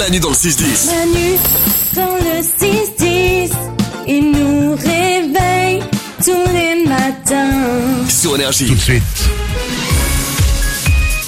Manu 0.00 0.18
dans 0.18 0.30
le 0.30 0.34
6-10. 0.34 0.86
Manu 0.86 1.36
dans 1.94 2.16
le 2.16 2.40
6-10, 2.40 3.52
il 4.08 4.32
nous 4.32 4.74
réveille 4.74 5.82
tous 6.24 6.52
les 6.54 6.88
matins. 6.88 8.08
Sur 8.08 8.34
Énergie. 8.34 8.64
tout 8.64 8.74
de 8.76 8.80
suite. 8.80 9.02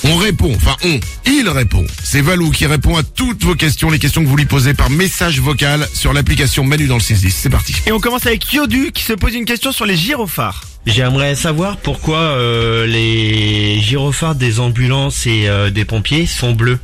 On 0.04 0.16
répond, 0.16 0.54
enfin 0.56 0.74
on, 0.84 0.98
il 1.26 1.50
répond. 1.50 1.84
C'est 2.02 2.22
Valou 2.22 2.50
qui 2.50 2.64
répond 2.64 2.96
à 2.96 3.02
toutes 3.02 3.44
vos 3.44 3.54
questions, 3.54 3.90
les 3.90 3.98
questions 3.98 4.22
que 4.22 4.28
vous 4.28 4.38
lui 4.38 4.46
posez 4.46 4.72
par 4.72 4.88
message 4.88 5.38
vocal 5.38 5.86
sur 5.92 6.14
l'application 6.14 6.64
Manu 6.64 6.86
dans 6.86 6.94
le 6.94 7.00
610. 7.00 7.30
C'est 7.30 7.50
parti. 7.50 7.74
Et 7.86 7.92
on 7.92 8.00
commence 8.00 8.24
avec 8.24 8.50
Yodu 8.54 8.90
qui 8.92 9.02
se 9.02 9.12
pose 9.12 9.34
une 9.34 9.44
question 9.44 9.72
sur 9.72 9.84
les 9.84 9.96
gyrophares. 9.96 10.64
J'aimerais 10.86 11.34
savoir 11.34 11.76
pourquoi 11.76 12.16
euh, 12.16 12.86
les 12.86 13.80
gyrophares 13.82 14.34
des 14.34 14.60
ambulances 14.60 15.26
et 15.26 15.46
euh, 15.46 15.68
des 15.68 15.84
pompiers 15.84 16.24
sont 16.26 16.52
bleus. 16.52 16.78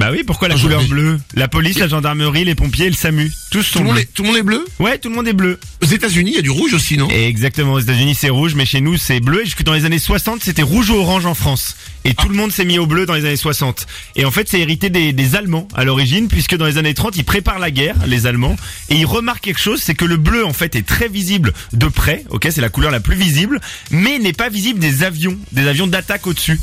Ah, 0.00 0.04
Bah 0.04 0.10
oui, 0.12 0.22
pourquoi 0.24 0.48
la 0.48 0.54
Ah, 0.54 0.58
couleur 0.60 0.84
bleue? 0.84 1.18
La 1.34 1.48
police, 1.48 1.78
la 1.78 1.88
gendarmerie, 1.88 2.44
les 2.44 2.54
pompiers 2.54 2.88
le 2.88 2.94
SAMU. 2.94 3.32
Tous 3.50 3.58
tout, 3.58 3.64
sont 3.64 3.78
le 3.80 3.86
monde 3.86 3.98
est, 3.98 4.12
tout 4.14 4.22
le 4.22 4.28
monde 4.28 4.36
est 4.38 4.42
bleu? 4.42 4.64
Ouais, 4.78 4.98
tout 4.98 5.08
le 5.08 5.14
monde 5.16 5.26
est 5.26 5.32
bleu. 5.32 5.58
Aux 5.82 5.86
États-Unis, 5.86 6.30
il 6.32 6.36
y 6.36 6.38
a 6.38 6.42
du 6.42 6.50
rouge 6.50 6.72
aussi, 6.74 6.96
non? 6.96 7.08
Et 7.10 7.26
exactement, 7.26 7.72
aux 7.72 7.80
États-Unis 7.80 8.14
c'est 8.14 8.28
rouge, 8.28 8.54
mais 8.54 8.64
chez 8.66 8.80
nous 8.80 8.96
c'est 8.96 9.20
bleu. 9.20 9.42
Et 9.42 9.44
jusque 9.44 9.64
dans 9.64 9.72
les 9.74 9.84
années 9.86 9.98
60, 9.98 10.42
c'était 10.42 10.62
rouge 10.62 10.90
ou 10.90 10.94
orange 10.94 11.26
en 11.26 11.34
France. 11.34 11.76
Et 12.04 12.14
tout 12.14 12.28
le 12.28 12.34
monde 12.36 12.52
s'est 12.52 12.64
mis 12.64 12.78
au 12.78 12.86
bleu 12.86 13.06
dans 13.06 13.14
les 13.14 13.24
années 13.24 13.36
60. 13.36 13.86
Et 14.16 14.24
en 14.24 14.30
fait, 14.30 14.48
c'est 14.48 14.60
hérité 14.60 14.88
des, 14.88 15.12
des 15.12 15.34
Allemands 15.34 15.66
à 15.74 15.84
l'origine, 15.84 16.28
puisque 16.28 16.56
dans 16.56 16.66
les 16.66 16.78
années 16.78 16.94
30, 16.94 17.16
ils 17.16 17.24
préparent 17.24 17.58
la 17.58 17.70
guerre, 17.70 17.96
les 18.06 18.26
Allemands. 18.26 18.56
Et 18.90 18.96
ils 18.96 19.06
remarquent 19.06 19.42
quelque 19.42 19.60
chose, 19.60 19.80
c'est 19.82 19.94
que 19.94 20.04
le 20.04 20.16
bleu, 20.16 20.46
en 20.46 20.52
fait, 20.52 20.76
est 20.76 20.86
très 20.86 21.08
visible 21.08 21.52
de 21.72 21.86
près. 21.86 22.24
Ok, 22.30 22.46
c'est 22.50 22.60
la 22.60 22.70
couleur 22.70 22.90
la 22.90 23.00
plus 23.00 23.16
visible, 23.16 23.60
mais 23.90 24.18
n'est 24.18 24.32
pas 24.32 24.48
visible 24.48 24.78
des 24.78 25.02
avions, 25.02 25.36
des 25.52 25.66
avions 25.66 25.86
d'attaque 25.86 26.26
au-dessus. 26.26 26.58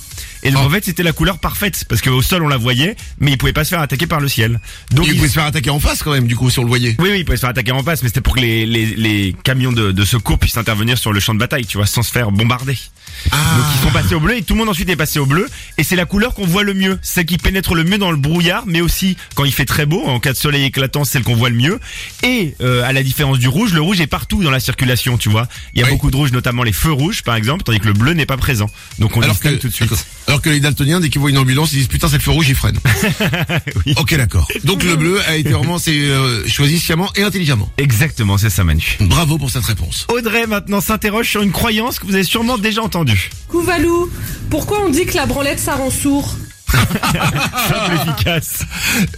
Et 0.45 0.51
donc 0.51 0.61
Oh. 0.63 0.67
en 0.67 0.69
fait, 0.69 0.85
c'était 0.85 1.03
la 1.03 1.11
couleur 1.11 1.39
parfaite, 1.39 1.83
parce 1.89 2.01
qu'au 2.01 2.21
sol 2.21 2.41
on 2.43 2.47
la 2.47 2.55
voyait, 2.57 2.95
mais 3.19 3.31
ils 3.31 3.37
pouvaient 3.37 3.51
pas 3.51 3.63
se 3.65 3.69
faire 3.71 3.81
attaquer 3.81 4.07
par 4.07 4.19
le 4.21 4.27
ciel. 4.29 4.59
Donc 4.91 5.07
Il 5.07 5.15
pouvait 5.15 5.27
se 5.27 5.33
faire 5.33 5.43
attaquer 5.45 5.69
en 5.71 5.79
face 5.79 6.01
quand 6.03 6.11
même, 6.11 6.27
du 6.27 6.35
coup, 6.35 6.49
si 6.49 6.59
on 6.59 6.63
le 6.63 6.69
voyait. 6.69 6.95
oui, 6.99 7.09
oui, 7.11 7.19
il 7.19 7.25
pouvait 7.25 7.35
se 7.37 7.41
faire 7.41 7.49
attaquer 7.49 7.71
en 7.73 7.83
face, 7.83 8.01
mais 8.03 8.07
c'était 8.09 8.21
pour 8.21 8.35
que 8.35 8.39
les, 8.39 8.65
les, 8.65 8.85
les 8.85 9.35
camions 9.43 9.71
de, 9.73 9.91
de 9.91 10.05
secours 10.05 10.39
puissent 10.39 10.57
intervenir 10.57 10.97
sur 10.97 11.11
le 11.11 11.19
champ 11.19 11.33
de 11.33 11.39
bataille, 11.39 11.65
tu 11.65 11.77
vois, 11.77 11.85
sans 11.87 12.03
se 12.03 12.11
faire 12.11 12.31
bombarder. 12.31 12.77
Ah, 13.31 13.37
Donc 13.57 13.65
ils 13.75 13.85
sont 13.87 13.91
passés 13.93 14.15
au 14.15 14.19
bleu 14.19 14.37
et 14.37 14.41
tout 14.43 14.53
le 14.53 14.59
monde 14.59 14.69
ensuite 14.69 14.89
est 14.89 14.95
passé 14.95 15.19
au 15.19 15.25
bleu. 15.25 15.47
Et 15.77 15.83
c'est 15.83 15.95
la 15.95 16.05
couleur 16.05 16.33
qu'on 16.35 16.45
voit 16.45 16.63
le 16.63 16.73
mieux, 16.73 16.99
celle 17.01 17.25
qui 17.25 17.37
pénètre 17.37 17.73
le 17.73 17.83
mieux 17.83 17.97
dans 17.97 18.11
le 18.11 18.17
brouillard, 18.17 18.63
mais 18.67 18.81
aussi 18.81 19.17
quand 19.35 19.45
il 19.45 19.51
fait 19.53 19.65
très 19.65 19.85
beau, 19.85 20.03
en 20.05 20.19
cas 20.19 20.31
de 20.33 20.37
soleil 20.37 20.63
éclatant, 20.65 21.03
celle 21.05 21.23
qu'on 21.23 21.35
voit 21.35 21.49
le 21.49 21.55
mieux. 21.55 21.79
Et 22.23 22.55
euh, 22.61 22.83
à 22.83 22.93
la 22.93 23.01
différence 23.03 23.39
du 23.39 23.47
rouge, 23.47 23.73
le 23.73 23.81
rouge 23.81 23.99
est 24.01 24.07
partout 24.07 24.43
dans 24.43 24.51
la 24.51 24.59
circulation, 24.59 25.17
tu 25.17 25.29
vois. 25.29 25.47
Il 25.73 25.79
y 25.79 25.83
a 25.83 25.85
Oui. 25.87 25.91
beaucoup 25.93 26.11
de 26.11 26.15
rouge, 26.15 26.31
notamment 26.31 26.63
les 26.63 26.73
feux 26.73 26.91
rouges 26.91 27.23
par 27.23 27.35
exemple, 27.35 27.63
tandis 27.63 27.79
que 27.79 27.87
le 27.87 27.93
bleu 27.93 28.13
n'est 28.13 28.25
pas 28.25 28.37
présent. 28.37 28.69
Donc 28.99 29.17
on 29.17 29.21
alors 29.21 29.39
que, 29.39 29.47
distingue 29.49 29.59
tout 29.59 29.69
de 29.69 29.73
suite. 29.73 30.05
alors 30.27 30.41
que 30.41 30.49
les 30.49 30.59
daltoniens, 30.59 30.99
dès 30.99 31.09
qu'ils 31.09 31.21
voient 31.21 31.29
une 31.29 31.37
ambulance, 31.37 31.71
ils 31.73 31.77
disent 31.77 31.87
putain, 31.87 32.07
c'est 32.07 32.17
le 32.17 32.21
feu 32.21 32.31
rouge, 32.31 32.49
ils 32.49 32.55
freinent. 32.55 32.79
Oui. 33.85 33.93
Ok, 33.97 34.15
d'accord. 34.15 34.47
Donc 34.63 34.83
le 34.83 34.95
bleu 34.95 35.19
a 35.27 35.35
été 35.35 35.49
vraiment 35.49 35.77
c'est, 35.77 35.91
euh, 35.91 36.47
choisi 36.47 36.79
sciemment 36.79 37.09
et 37.15 37.23
intelligemment. 37.23 37.69
Exactement, 37.77 38.37
c'est 38.37 38.49
ça 38.49 38.63
Manu. 38.63 38.97
Bravo 39.01 39.37
pour 39.37 39.49
cette 39.51 39.65
réponse. 39.65 40.07
Audrey 40.11 40.47
maintenant 40.47 40.81
s'interroge 40.81 41.29
sur 41.29 41.41
une 41.41 41.51
croyance 41.51 41.99
que 41.99 42.05
vous 42.05 42.15
avez 42.15 42.23
sûrement 42.23 42.57
déjà 42.57 42.81
entendue. 42.81 43.29
Couvalou, 43.47 44.09
pourquoi 44.49 44.83
on 44.85 44.89
dit 44.89 45.05
que 45.05 45.15
la 45.15 45.25
branlette 45.25 45.59
ça 45.59 45.75
rend 45.75 45.91
sourd? 45.91 46.35
Simple, 46.75 48.09
efficace. 48.09 48.59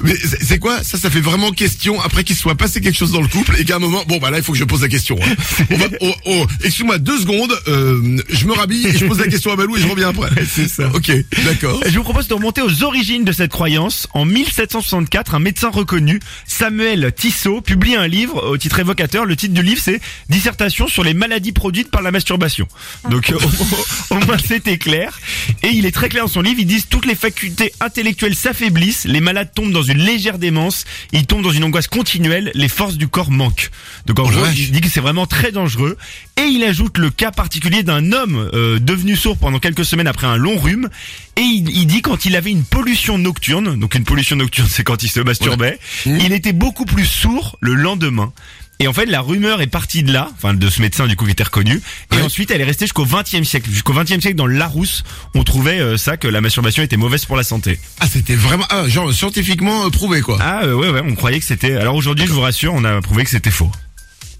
Mais 0.02 0.16
c'est 0.16 0.44
c'est 0.44 0.60
quoi? 0.60 0.84
Ça, 0.84 0.98
ça 0.98 1.10
fait 1.10 1.20
vraiment 1.20 1.52
question 1.52 2.02
après 2.02 2.24
qu'il 2.24 2.36
soit 2.36 2.56
passé 2.56 2.80
quelque 2.82 2.98
chose 2.98 3.12
dans 3.12 3.22
le 3.22 3.28
couple 3.28 3.56
et 3.60 3.66
qu'à 3.66 3.76
un 3.76 3.80
moment, 3.80 4.04
bon 4.08 4.18
bah 4.18 4.32
là, 4.32 4.38
il 4.38 4.44
faut 4.44 4.54
que 4.54 4.58
je 4.58 4.64
pose 4.64 4.82
la 4.82 4.88
question. 4.88 5.18
hein. 5.22 5.36
On 5.72 5.78
va, 5.78 5.86
oh, 6.02 6.14
oh, 6.26 6.46
excuse-moi 6.64 6.98
deux 6.98 7.20
secondes, 7.20 7.54
euh, 7.68 8.18
je 8.30 8.46
me 8.46 8.54
rhabille 8.54 8.88
et 8.88 8.98
je 8.98 9.06
pose 9.06 9.20
la 9.20 9.28
question 9.28 9.52
à 9.52 9.56
Balou 9.56 9.76
et 9.78 9.82
je 9.82 9.88
reviens 9.88 10.10
après. 10.10 10.30
C'est 10.50 10.68
ça. 10.68 10.88
Ok, 10.94 11.12
d'accord. 11.46 11.82
Je 11.86 11.98
vous 11.98 12.04
propose 12.04 12.28
de 12.28 12.34
remonter 12.34 12.62
aux 12.62 12.84
origines 12.84 13.24
de 13.26 13.32
cette 13.32 13.52
croyance. 13.52 14.08
En 14.14 14.26
1764, 14.26 15.36
un 15.36 15.40
médecin 15.40 15.70
reconnu, 15.70 16.20
Samuel 16.46 17.12
Tissot, 17.16 17.62
publie 17.62 17.96
un 17.96 18.08
livre 18.08 18.44
au 18.50 18.58
titre 18.58 18.80
évocateur. 18.80 19.26
Le 19.26 19.36
titre 19.36 19.54
du 19.54 19.62
livre, 19.64 19.82
c'est 19.84 20.00
Dissertation 20.30 20.88
sur 20.88 21.04
les 21.04 21.14
maladies 21.14 21.52
produites 21.52 21.92
par 21.92 22.02
la 22.02 22.12
masturbation. 22.12 22.67
Donc, 23.10 23.32
euh, 23.32 23.36
au, 24.12 24.16
au 24.16 24.20
moins, 24.26 24.38
c'était 24.38 24.78
clair. 24.78 25.20
Et 25.64 25.70
il 25.70 25.86
est 25.86 25.92
très 25.92 26.10
clair 26.10 26.23
dans 26.26 26.32
son 26.32 26.42
livre. 26.42 26.60
Ils 26.60 26.66
disent 26.66 26.88
toutes 26.90 27.06
les 27.06 27.16
facultés 27.48 27.74
intellectuelles 27.80 28.36
s'affaiblissent, 28.36 29.06
les 29.06 29.22
malades 29.22 29.52
tombent 29.54 29.72
dans 29.72 29.84
une 29.84 30.00
légère 30.00 30.38
démence, 30.38 30.86
ils 31.14 31.26
tombent 31.26 31.44
dans 31.44 31.52
une 31.52 31.64
angoisse 31.64 31.88
continuelle, 31.88 32.52
les 32.54 32.68
forces 32.68 32.96
du 32.98 33.08
corps 33.08 33.32
manquent. 33.32 33.70
Donc, 34.06 34.20
en 34.20 34.24
Oh 34.26 34.30
gros, 34.30 34.46
il 34.56 34.72
dit 34.72 34.82
que 34.82 34.90
c'est 34.90 35.00
vraiment 35.00 35.26
très 35.26 35.52
dangereux. 35.52 35.98
Et 36.38 36.44
il 36.44 36.64
ajoute 36.64 36.98
le 36.98 37.10
cas 37.10 37.32
particulier 37.32 37.84
d'un 37.84 38.12
homme 38.12 38.50
euh, 38.54 38.80
devenu 38.80 39.16
sourd 39.16 39.38
pendant 39.38 39.60
quelques 39.60 39.86
semaines 39.86 40.08
après 40.08 40.28
un 40.28 40.36
long 40.36 40.58
rhume. 40.58 40.90
Et 41.38 41.42
il, 41.42 41.70
il 41.70 41.88
dit 41.88 42.02
quand 42.02 42.26
il 42.26 42.36
avait 42.36 42.52
une 42.52 42.64
pollution 42.64 43.18
nocturne, 43.18 43.80
donc 43.80 43.96
une 43.96 44.04
pollution 44.04 44.36
nocturne 44.36 44.68
c'est 44.72 44.84
quand 44.84 45.04
il 45.04 45.10
se 45.10 45.20
masturbait, 45.22 45.80
Mmh. 46.06 46.18
il 46.22 46.34
était 46.34 46.54
beaucoup 46.54 46.86
plus 46.86 47.06
sourd 47.06 47.58
le 47.62 47.74
lendemain. 47.74 48.32
Et 48.80 48.88
en 48.88 48.93
fait, 48.93 49.05
la 49.08 49.21
rumeur 49.21 49.61
est 49.61 49.67
partie 49.67 50.04
de 50.04 50.14
là, 50.14 50.30
enfin 50.36 50.54
de 50.54 50.70
ce 50.70 50.82
médecin 50.82 51.08
du 51.08 51.15
coup 51.15 51.26
qui 51.26 51.32
était 51.32 51.43
reconnu. 51.43 51.82
Et 52.11 52.15
Ouais. 52.17 52.21
ensuite, 52.21 52.52
elle 52.52 52.61
est 52.61 52.65
restée 52.65 52.86
jusqu'au 52.86 53.05
20e 53.05 53.43
siècle. 53.43 53.70
Jusqu'au 53.71 53.93
20e 53.93 54.21
siècle, 54.21 54.36
dans 54.36 54.45
le 54.45 54.55
Larousse, 54.55 55.04
on 55.33 55.43
trouvait 55.43 55.80
euh, 55.80 55.98
ça 55.98 56.15
que 56.17 56.27
la 56.27 56.42
masturbation 56.42 56.83
était 56.83 56.98
mauvaise 56.98 57.26
pour 57.26 57.37
la 57.37 57.43
santé. 57.43 57.80
Ah, 57.99 58.05
c'était 58.11 58.36
vraiment, 58.36 58.66
ah, 58.70 58.87
genre 58.87 59.11
scientifiquement 59.11 59.86
euh, 59.86 59.89
prouvé 59.89 60.21
quoi. 60.21 60.37
Ah 60.42 60.61
euh, 60.66 60.73
ouais 60.73 60.89
ouais, 60.89 61.02
on 61.04 61.16
croyait 61.16 61.39
que 61.39 61.45
c'était. 61.45 61.76
Alors 61.76 61.95
aujourd'hui, 61.95 62.27
je 62.27 62.32
vous 62.33 62.42
rassure, 62.42 62.73
on 62.76 62.83
a 62.83 63.02
prouvé 63.02 63.23
que 63.23 63.30
c'était 63.32 63.49
faux. 63.52 63.71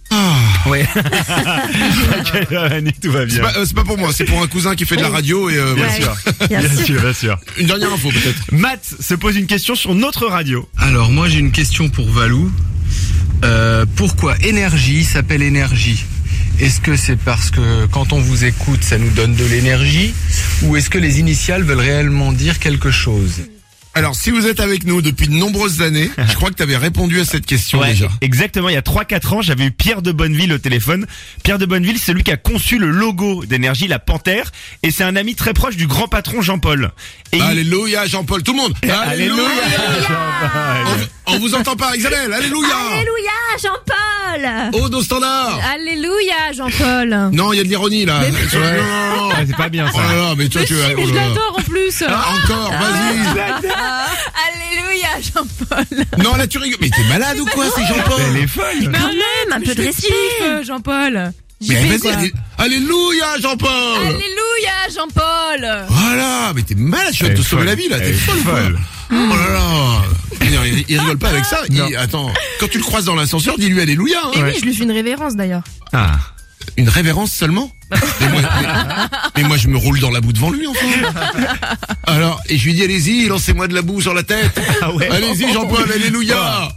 Ah. 0.09 0.35
Ouais. 0.67 0.87
Tout 3.01 3.11
va 3.11 3.25
bien. 3.25 3.35
C'est 3.35 3.41
pas, 3.41 3.57
euh, 3.57 3.65
c'est 3.65 3.73
pas 3.75 3.83
pour 3.83 3.97
moi, 3.97 4.11
c'est 4.13 4.23
pour 4.25 4.41
un 4.41 4.47
cousin 4.47 4.75
qui 4.75 4.85
fait 4.85 4.95
de 4.95 5.01
la 5.01 5.09
radio 5.09 5.49
et 5.49 5.57
euh, 5.57 5.73
Bien 5.75 5.89
sûr. 5.89 6.15
Bien 6.49 6.75
sûr, 6.85 7.01
bien 7.01 7.13
sûr. 7.13 7.37
Une 7.57 7.67
dernière 7.67 7.91
info 7.91 8.09
peut-être. 8.09 8.41
Matt 8.51 8.85
se 8.99 9.15
pose 9.15 9.35
une 9.35 9.47
question 9.47 9.75
sur 9.75 9.95
notre 9.95 10.27
radio. 10.27 10.67
Alors 10.77 11.09
moi 11.11 11.27
j'ai 11.27 11.39
une 11.39 11.51
question 11.51 11.89
pour 11.89 12.09
Valou. 12.09 12.51
Euh, 13.43 13.85
pourquoi 13.95 14.35
énergie 14.41 15.03
s'appelle 15.03 15.41
énergie? 15.41 16.03
Est-ce 16.59 16.81
que 16.81 16.95
c'est 16.95 17.17
parce 17.17 17.51
que 17.51 17.85
quand 17.87 18.13
on 18.13 18.19
vous 18.19 18.45
écoute 18.45 18.83
ça 18.83 18.97
nous 18.97 19.11
donne 19.11 19.35
de 19.35 19.45
l'énergie? 19.45 20.13
Ou 20.63 20.75
est-ce 20.75 20.89
que 20.89 20.97
les 20.97 21.19
initiales 21.19 21.63
veulent 21.63 21.79
réellement 21.79 22.33
dire 22.33 22.57
quelque 22.59 22.89
chose? 22.91 23.41
Alors, 23.93 24.13
si 24.15 24.29
vous 24.29 24.45
êtes 24.45 24.59
avec 24.59 24.85
nous 24.85 25.01
depuis 25.01 25.27
de 25.27 25.33
nombreuses 25.33 25.81
années, 25.81 26.11
je 26.29 26.33
crois 26.35 26.49
que 26.51 26.55
tu 26.55 26.61
avais 26.61 26.77
répondu 26.77 27.19
à 27.19 27.25
cette 27.25 27.47
question 27.47 27.81
déjà. 27.83 28.07
exactement. 28.21 28.69
Il 28.69 28.73
y 28.73 28.77
a 28.77 28.81
3-4 28.81 29.27
ans, 29.33 29.41
j'avais 29.41 29.65
eu 29.65 29.71
Pierre 29.71 30.03
de 30.03 30.11
Bonneville 30.11 30.53
au 30.53 30.59
téléphone. 30.59 31.07
Pierre 31.43 31.57
de 31.57 31.65
Bonneville, 31.65 31.97
c'est 31.99 32.13
lui 32.13 32.21
qui 32.21 32.31
a 32.31 32.37
conçu 32.37 32.77
le 32.77 32.91
logo 32.91 33.43
d'énergie, 33.45 33.87
la 33.87 33.97
panthère, 33.97 34.51
et 34.83 34.91
c'est 34.91 35.03
un 35.03 35.15
ami 35.15 35.33
très 35.33 35.53
proche 35.53 35.77
du 35.77 35.87
grand 35.87 36.07
patron 36.07 36.43
Jean-Paul. 36.43 36.91
Il- 37.33 37.41
Alléluia 37.41 38.05
Jean-Paul, 38.05 38.43
tout 38.43 38.51
le 38.53 38.57
monde. 38.59 38.75
Alléluia. 39.07 39.41
On, 40.85 41.16
on 41.27 41.39
vous 41.39 41.53
entend 41.55 41.75
pas 41.75 41.95
Isabelle, 41.95 42.31
Alléluia. 42.33 42.75
Alléluia, 42.93 43.31
Jean-Paul 43.61 44.71
Oh, 44.73 44.89
nos 44.89 45.01
standards. 45.01 45.59
Alléluia 45.73 46.51
Jean-Paul 46.55 47.29
Non, 47.33 47.53
il 47.53 47.57
y 47.57 47.59
a 47.59 47.63
de 47.63 47.69
l'ironie 47.69 48.05
là. 48.05 48.21
Sur- 48.49 48.59
non, 48.59 48.65
non, 48.67 49.27
non. 49.27 49.29
Ah, 49.35 49.39
c'est 49.47 49.55
pas 49.55 49.69
bien 49.69 49.89
Oh 49.93 49.97
ça. 49.97 50.03
là 50.03 50.15
là, 50.15 50.33
mais 50.38 50.47
toi 50.49 50.61
Mais 50.61 50.67
tu 50.67 50.73
si, 50.75 50.79
oh 50.83 50.93
mais 50.97 51.05
je 51.05 51.13
là 51.13 51.21
là. 51.21 51.27
l'adore 51.29 51.55
en 51.57 51.61
plus 51.63 52.03
Encore, 52.03 52.71
vas-y. 52.71 53.71
Alléluia 54.47 55.07
Jean-Paul 55.21 56.05
Non, 56.23 56.35
là 56.35 56.47
tu 56.47 56.57
rigoles. 56.57 56.79
Mais 56.81 56.89
t'es 56.89 57.03
malade 57.09 57.39
ou 57.39 57.45
quoi, 57.45 57.65
c'est 57.75 57.85
Jean-Paul 57.85 58.21
Elle 58.35 58.44
est 58.44 58.47
folle. 58.47 58.63
Quand 58.83 59.07
même, 59.07 59.51
un 59.53 59.59
peu 59.59 59.75
de 59.75 59.81
respect 59.85 60.07
Kiffe, 60.07 60.65
Jean-Paul 60.65 61.31
Mais 61.67 61.75
vas-y, 61.88 61.99
quoi 61.99 62.13
allez- 62.13 62.33
Alléluia 62.57 63.25
Jean-Paul. 63.41 63.69
Alléluia 63.97 64.95
Jean-Paul 64.95 65.85
Voilà, 65.89 66.53
mais 66.55 66.61
t'es 66.63 66.75
malade, 66.75 67.13
je 67.13 67.19
viens 67.25 67.27
de 67.29 67.33
Elle 67.33 67.38
te 67.38 67.41
est 67.41 67.49
sauver 67.49 67.61
folle. 67.63 67.65
la 67.65 67.75
vie 67.75 67.89
là, 67.89 67.99
t'es 67.99 68.09
est 68.09 68.13
folle, 68.13 68.38
ou 68.38 68.44
quoi 68.44 68.53
folle. 68.61 68.79
Oh 69.12 69.16
là 69.16 69.53
là. 69.53 70.01
Il, 70.41 70.85
il 70.90 71.00
rigole 71.00 71.18
pas 71.18 71.29
avec 71.29 71.45
ça. 71.45 71.59
Il- 71.69 71.95
attends, 71.95 72.31
quand 72.59 72.68
tu 72.69 72.78
le 72.78 72.84
croises 72.84 73.06
dans 73.06 73.16
l'ascenseur, 73.16 73.57
dis-lui 73.57 73.81
Alléluia. 73.81 74.18
hein. 74.25 74.31
Et 74.35 74.44
oui, 74.44 74.51
je 74.59 74.66
lui 74.66 74.73
fais 74.75 74.84
une 74.84 74.91
révérence 74.91 75.35
d'ailleurs. 75.35 75.63
Ah. 75.94 76.18
Une 76.75 76.90
révérence 76.90 77.31
seulement 77.31 77.72
mais 78.19 78.28
moi, 78.29 78.41
mais- 78.41 78.68
mais 79.38 79.44
moi, 79.47 79.56
je 79.57 79.68
me 79.69 79.78
roule 79.78 80.00
dans 80.01 80.09
la 80.12 80.19
boue 80.19 80.34
devant 80.34 80.50
lui, 80.51 80.68
enfin. 80.68 80.85
Alors, 82.06 82.41
et 82.50 82.57
je 82.57 82.66
lui 82.66 82.73
dis, 82.73 82.84
allez-y, 82.84 83.28
lancez-moi 83.28 83.68
de 83.69 83.73
la 83.73 83.81
boue 83.81 84.01
sur 84.01 84.13
la 84.13 84.23
tête. 84.23 84.59
Ah 84.81 84.91
ouais. 84.91 85.09
Allez-y, 85.09 85.53
Jean-Paul, 85.53 85.89
alléluia. 85.92 86.68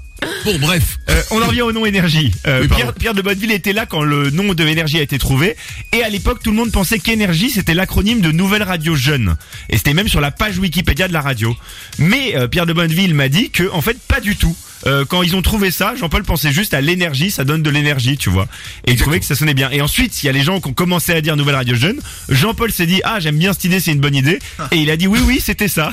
Bon, 0.44 0.58
bref. 0.58 0.98
Euh, 1.08 1.20
on 1.30 1.42
en 1.42 1.46
revient 1.46 1.62
au 1.62 1.72
nom 1.72 1.84
énergie. 1.86 2.32
Euh, 2.46 2.62
Oui. 2.62 2.68
Pierre, 2.68 2.92
Pierre 2.94 3.14
de 3.14 3.22
Bonneville 3.22 3.52
était 3.52 3.72
là 3.72 3.86
quand 3.86 4.02
le 4.02 4.30
nom 4.30 4.54
de 4.54 4.66
énergie 4.66 4.98
a 4.98 5.02
été 5.02 5.18
trouvé. 5.18 5.56
Et 5.92 6.02
à 6.02 6.08
l'époque, 6.08 6.42
tout 6.42 6.50
le 6.50 6.56
monde 6.56 6.72
pensait 6.72 6.98
qu'énergie, 6.98 7.50
c'était 7.50 7.74
l'acronyme 7.74 8.20
de 8.20 8.30
Nouvelle 8.32 8.62
Radio 8.62 8.94
Jeune. 8.96 9.36
Et 9.68 9.76
c'était 9.76 9.94
même 9.94 10.08
sur 10.08 10.20
la 10.20 10.30
page 10.30 10.58
Wikipédia 10.58 11.08
de 11.08 11.12
la 11.12 11.20
radio. 11.20 11.56
Mais 11.98 12.36
euh, 12.36 12.48
Pierre 12.48 12.66
de 12.66 12.72
Bonneville 12.72 13.14
m'a 13.14 13.28
dit 13.28 13.50
que, 13.50 13.70
en 13.72 13.80
fait, 13.80 13.98
pas 14.00 14.20
du 14.20 14.36
tout. 14.36 14.56
Euh, 14.86 15.04
quand 15.04 15.22
ils 15.22 15.36
ont 15.36 15.42
trouvé 15.42 15.70
ça, 15.70 15.94
Jean-Paul 15.94 16.22
pensait 16.24 16.52
juste 16.52 16.72
à 16.72 16.80
l'énergie, 16.80 17.30
ça 17.30 17.44
donne 17.44 17.62
de 17.62 17.68
l'énergie, 17.68 18.16
tu 18.16 18.30
vois. 18.30 18.48
Et 18.86 18.92
il 18.92 18.96
trouvait 18.96 19.20
que 19.20 19.26
ça 19.26 19.34
sonnait 19.34 19.52
bien. 19.52 19.68
Et 19.70 19.82
ensuite, 19.82 20.22
il 20.22 20.26
y 20.26 20.28
a 20.30 20.32
les 20.32 20.42
gens 20.42 20.58
qui 20.60 20.68
ont 20.68 20.72
commencé 20.72 21.12
à 21.12 21.20
dire 21.20 21.36
Nouvelle 21.36 21.56
Radio 21.56 21.74
Jeune. 21.74 22.00
Jean-Paul 22.30 22.72
s'est 22.72 22.86
dit, 22.86 23.02
ah, 23.04 23.20
j'aime 23.20 23.36
bien 23.36 23.52
cette 23.52 23.64
idée, 23.64 23.78
c'est 23.80 23.92
une 23.92 24.00
bonne 24.00 24.14
idée. 24.14 24.38
Et 24.70 24.76
il 24.76 24.90
a 24.90 24.96
dit, 24.96 25.06
oui, 25.06 25.18
oui, 25.26 25.38
c'était 25.44 25.68
ça. 25.68 25.92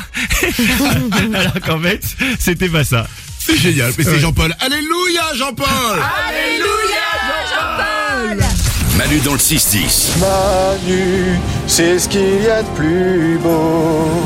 Alors 1.33 1.59
qu'en 1.65 1.81
fait, 1.81 2.01
c'était 2.39 2.69
pas 2.69 2.85
ça. 2.85 3.07
C'est 3.47 3.55
génial. 3.55 3.93
Mais 3.97 4.03
c'est 4.03 4.19
Jean-Paul. 4.19 4.53
Alléluia, 4.59 5.33
Jean-Paul. 5.35 5.99
Manu 8.97 9.19
dans 9.19 9.31
le 9.33 9.39
6-10. 9.39 10.17
Manu, 10.19 11.39
c'est 11.65 11.97
ce 11.97 12.09
qu'il 12.09 12.43
y 12.43 12.49
a 12.49 12.61
de 12.61 12.67
plus 12.75 13.37
beau. 13.41 14.21